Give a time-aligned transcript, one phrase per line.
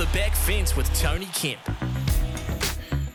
[0.00, 1.60] the back fence with Tony Kemp.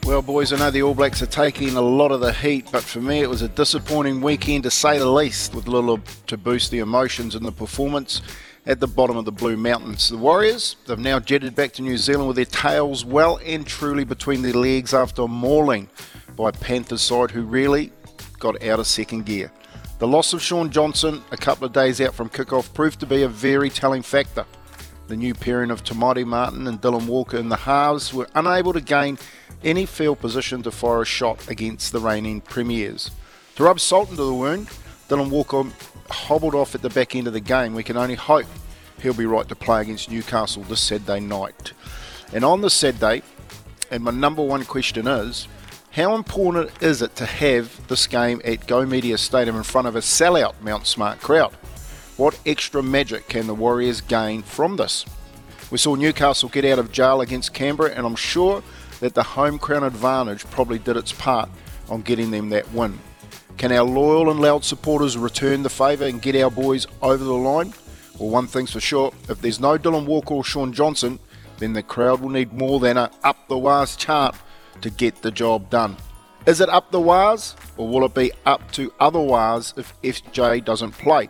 [0.05, 2.83] Well, boys, I know the All Blacks are taking a lot of the heat, but
[2.83, 6.69] for me it was a disappointing weekend to say the least, with little to boost
[6.69, 8.21] the emotions and the performance
[8.67, 10.09] at the bottom of the Blue Mountains.
[10.09, 14.03] The Warriors, they've now jetted back to New Zealand with their tails well and truly
[14.03, 15.89] between their legs after a mauling
[16.35, 17.91] by Panthers side who really
[18.37, 19.51] got out of second gear.
[19.97, 23.23] The loss of Shaun Johnson a couple of days out from kickoff proved to be
[23.23, 24.45] a very telling factor.
[25.07, 28.81] The new pairing of Maire Martin and Dylan Walker in the halves were unable to
[28.81, 29.19] gain
[29.63, 33.11] any field position to fire a shot against the reigning premiers.
[33.57, 34.67] To rub salt into the wound,
[35.07, 35.63] Dylan Walker
[36.09, 37.75] hobbled off at the back end of the game.
[37.75, 38.47] We can only hope
[38.99, 41.73] he'll be right to play against Newcastle this Saturday night.
[42.33, 43.21] And on this Saturday,
[43.91, 45.47] and my number one question is,
[45.91, 49.95] how important is it to have this game at Go Media Stadium in front of
[49.95, 51.55] a sellout Mount Smart crowd?
[52.17, 55.05] What extra magic can the Warriors gain from this?
[55.69, 58.63] We saw Newcastle get out of jail against Canberra, and I'm sure
[59.01, 61.49] that the home crown advantage probably did its part
[61.89, 62.99] on getting them that win.
[63.57, 67.33] Can our loyal and loud supporters return the favour and get our boys over the
[67.33, 67.73] line?
[68.17, 71.19] Well, one thing's for sure if there's no Dylan Walker or Shaun Johnson,
[71.57, 74.35] then the crowd will need more than a up the wires chant
[74.79, 75.97] to get the job done.
[76.45, 80.63] Is it up the wires, or will it be up to other wires if SJ
[80.63, 81.27] doesn't play?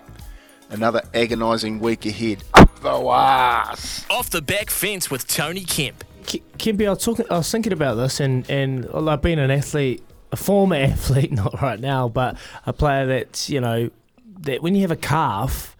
[0.69, 2.43] Another agonising week ahead.
[2.53, 4.05] Up the wires.
[4.09, 6.03] Off the back fence with Tony Kemp.
[6.23, 7.25] Kempy, I was talking.
[7.29, 11.31] I was thinking about this, and and well, I've been an athlete, a former athlete,
[11.31, 13.91] not right now, but a player that's you know
[14.39, 15.77] that when you have a calf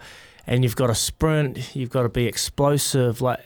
[0.48, 3.22] and you've got a sprint, you've got to be explosive.
[3.22, 3.40] Like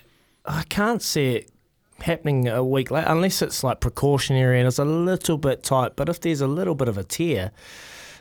[0.46, 1.52] I can't see it
[2.00, 5.96] happening a week later, unless it's like precautionary and it's a little bit tight.
[5.96, 7.52] But if there's a little bit of a tear,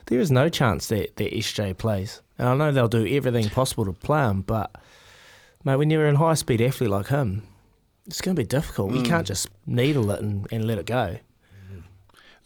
[0.06, 2.22] there is no chance that, that SJ plays.
[2.38, 4.74] And I know they'll do everything possible to play him, but
[5.64, 7.42] mate, when you're a high speed athlete like him,
[8.06, 8.92] it's going to be difficult.
[8.92, 8.96] Mm.
[8.96, 11.18] You can't just needle it and, and let it go.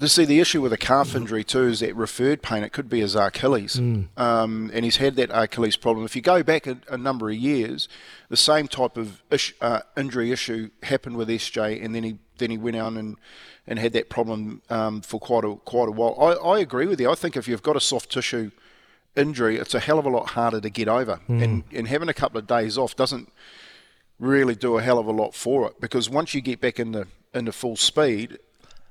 [0.04, 2.64] See the issue with a calf injury too is that referred pain.
[2.64, 4.08] It could be his Achilles, mm.
[4.18, 6.04] um, and he's had that Achilles problem.
[6.04, 7.88] If you go back a, a number of years,
[8.28, 12.50] the same type of ish, uh, injury issue happened with SJ, and then he then
[12.50, 13.16] he went on and,
[13.64, 16.16] and had that problem um, for quite a quite a while.
[16.20, 17.08] I, I agree with you.
[17.08, 18.50] I think if you've got a soft tissue
[19.16, 21.42] injury, it's a hell of a lot harder to get over, mm.
[21.42, 23.30] and and having a couple of days off doesn't
[24.18, 27.06] really do a hell of a lot for it because once you get back into
[27.34, 28.38] into full speed,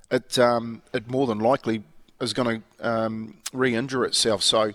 [0.10, 1.84] it um, it more than likely
[2.20, 4.44] is going to um, re-injure itself.
[4.44, 4.74] So,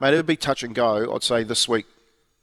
[0.00, 1.14] mate, it'll be touch and go.
[1.14, 1.86] I'd say this week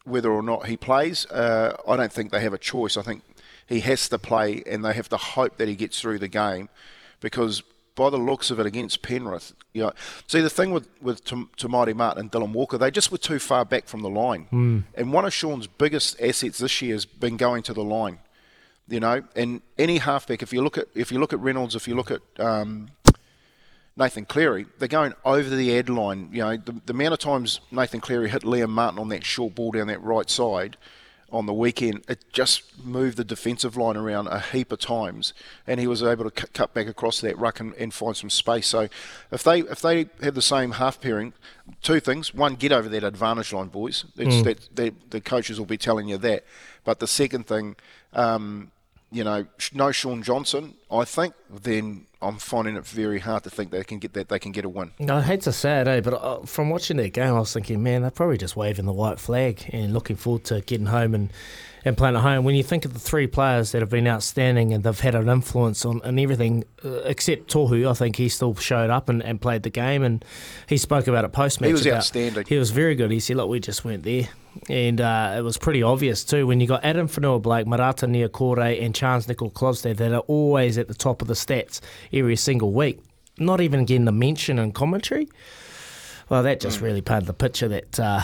[0.05, 1.25] whether or not he plays.
[1.25, 2.95] Uh, I don't think they have a choice.
[2.95, 3.23] I think
[3.67, 6.69] he has to play, and they have to hope that he gets through the game
[7.19, 7.63] because
[7.95, 9.91] by the looks of it against Penrith, you know,
[10.28, 13.66] see the thing with with Maire Martin and Dylan Walker, they just were too far
[13.66, 14.47] back from the line.
[14.51, 14.83] Mm.
[14.95, 18.19] And one of Shaun's biggest assets this year has been going to the line.
[18.88, 21.88] You know, and any halfback, if you look at if you look at Reynolds, if
[21.88, 22.89] you look at um,
[23.97, 26.29] Nathan Cleary, they're going over the ad line.
[26.31, 29.55] You know, the, the amount of times Nathan Cleary hit Liam Martin on that short
[29.55, 30.78] ball down that right side
[31.31, 35.34] on the weekend, it just moved the defensive line around a heap of times,
[35.66, 38.30] and he was able to cut, cut back across that ruck and, and, find some
[38.30, 38.68] space.
[38.68, 38.88] So,
[39.31, 41.34] if they if they have the same half pairing,
[41.81, 44.06] two things: one, get over that advantage line, boys.
[44.18, 44.44] Mm.
[44.44, 46.46] That, that, the coaches will be telling you that.
[46.84, 47.75] But the second thing,
[48.14, 48.72] um,
[49.12, 53.72] you know, no Shaun Johnson, I think, then I'm finding it very hard to think
[53.72, 54.92] they can get that they can get a win.
[55.00, 57.53] No, I hate to say it, eh, but uh, from watching that game, I was
[57.53, 61.14] thinking, man, they're probably just waving the white flag and looking forward to getting home
[61.14, 61.31] and,
[61.84, 62.46] and playing at home.
[62.46, 65.30] When you think of the three players that have been outstanding and they've had an
[65.30, 69.40] influence on, on everything, uh, except Tohu, I think he still showed up and, and
[69.40, 70.24] played the game, and
[70.68, 71.68] he spoke about it post match.
[71.68, 72.46] He was about, outstanding.
[72.47, 73.12] He was very good.
[73.12, 74.30] He said, look, we just weren't there.
[74.70, 78.94] And uh, it was pretty obvious too when you got Addin Fonua-Blake, Marata Niukore, and
[78.94, 81.82] Charnze Nicoll-Klokstad that are always at the top of the stats
[82.13, 82.99] every single week.
[83.38, 85.27] Not even getting the mention and commentary.
[86.29, 86.83] Well, that just mm.
[86.83, 88.23] really painted the picture that uh,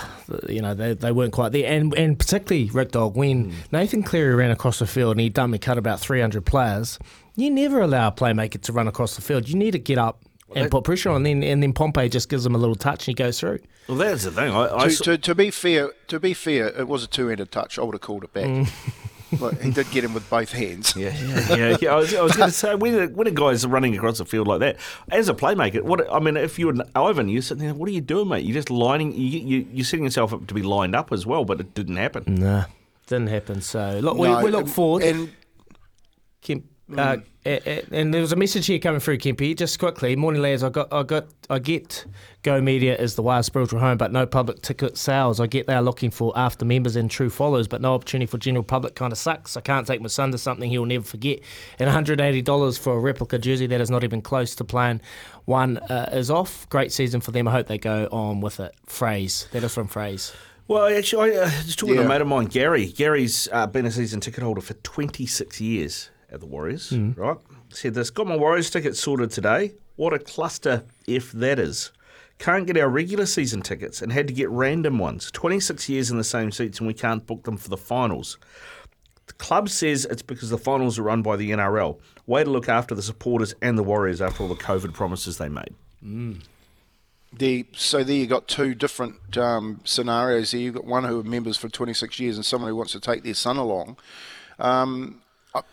[0.50, 3.54] you know they, they weren't quite there, and and particularly Rick Dog when mm.
[3.72, 6.98] Nathan Cleary ran across the field and he dummy cut about 300 players.
[7.36, 9.48] You never allow a playmaker to run across the field.
[9.48, 10.24] You need to get up
[10.56, 11.18] and put pressure on.
[11.18, 13.60] And then and then Pompey just gives him a little touch and he goes through.
[13.88, 14.52] Well, that's the thing.
[14.52, 17.78] I, I to, to, to, be fair, to be fair, it was a two-handed touch.
[17.78, 18.46] I would have called it back.
[18.46, 18.70] Mm.
[19.40, 20.96] but he did get him with both hands.
[20.96, 21.78] Yeah, yeah, yeah.
[21.82, 21.94] yeah.
[21.94, 24.48] I was, was going to say when a, when a guy's running across the field
[24.48, 24.78] like that,
[25.10, 28.02] as a playmaker, what I mean, if you're Ivan, you're sitting there, what are you
[28.02, 28.46] doing, mate?
[28.46, 31.46] You're just lining, you, you you're setting yourself up to be lined up as well,
[31.46, 32.36] but it didn't happen.
[32.36, 32.66] Nah,
[33.08, 33.62] didn't happen.
[33.62, 35.04] So look, no, we, we look forward.
[35.04, 35.32] And
[37.00, 39.56] Uh, a- a- and there was a message here coming through, Kempy.
[39.56, 40.64] Just quickly, morning lads.
[40.64, 42.06] I got, I got, I get.
[42.44, 45.40] Go Media is the wild spiritual home, but no public ticket sales.
[45.40, 48.38] I get they are looking for after members and true followers, but no opportunity for
[48.38, 48.96] general public.
[48.96, 49.58] Kind of sucks.
[49.58, 51.40] I can't take my son to something he'll never forget.
[51.80, 55.02] And 180 dollars for a replica jersey that is not even close to playing
[55.46, 56.70] one uh, is off.
[56.70, 57.48] Great season for them.
[57.48, 58.76] I hope they go on with it.
[58.86, 60.34] Phrase that is from Phrase.
[60.68, 62.86] Well, actually, I uh, was talking to a mate of mine, Gary.
[62.86, 67.38] Gary's uh, been a season ticket holder for 26 years at the Warriors, right?
[67.70, 69.74] Said this, got my Warriors ticket sorted today.
[69.96, 71.92] What a cluster if that is.
[72.40, 75.30] Can't get our regular season tickets and had to get random ones.
[75.32, 78.38] 26 years in the same seats and we can't book them for the finals.
[79.28, 82.00] The club says it's because the finals are run by the NRL.
[82.26, 85.50] Way to look after the supporters and the Warriors after all the COVID promises they
[85.50, 85.76] made.
[87.34, 90.60] The, so there you got two different um, scenarios there.
[90.62, 93.24] You've got one who are members for 26 years and someone who wants to take
[93.24, 93.98] their son along.
[94.60, 95.22] Um,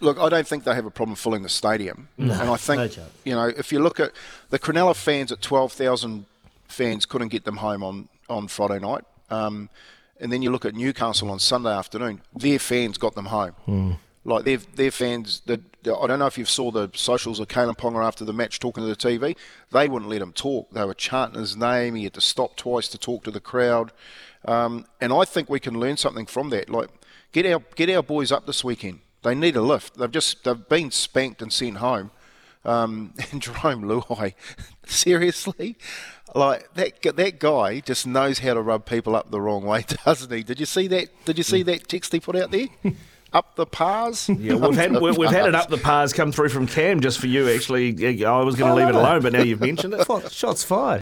[0.00, 2.08] look, I don't think they have a problem filling the stadium.
[2.18, 2.86] and I think, no
[3.24, 4.12] you know, if you look at
[4.50, 6.24] the Cronulla fans at 12,000
[6.68, 9.04] fans couldn't get them home on, on Friday night.
[9.30, 9.68] Um,
[10.20, 13.98] and then you look at Newcastle on Sunday afternoon, their fans got them home.
[14.24, 17.76] Like their their fans, that I don't know if you saw the socials of Kalyn
[17.76, 19.36] Ponga after the match talking to the TV.
[19.70, 20.70] They wouldn't let him talk.
[20.72, 21.94] They were chanting his name.
[21.94, 23.92] He had to stop twice to talk to the crowd.
[24.44, 26.68] Um, and I think we can learn something from that.
[26.68, 26.90] Like
[27.32, 28.98] get our get our boys up this weekend.
[29.22, 29.96] They need a lift.
[29.96, 32.10] They've just they've been spanked and sent home.
[32.64, 34.34] Um, and Jarome Luai,
[34.86, 35.76] seriously,
[36.34, 40.32] like that that guy just knows how to rub people up the wrong way, doesn't
[40.32, 40.42] he?
[40.42, 41.08] Did you see that?
[41.24, 42.66] Did you see that text he put out there?
[43.32, 44.28] up the pars.
[44.28, 47.18] Yeah, we've had we- we've had it up the pars come through from Cam just
[47.18, 47.48] for you.
[47.48, 50.32] Actually, I was going to leave it alone, but now you've mentioned it.
[50.32, 50.96] Shots fired.